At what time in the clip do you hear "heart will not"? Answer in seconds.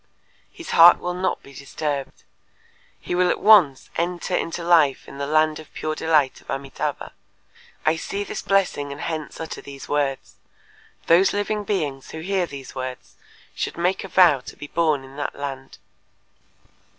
0.71-1.43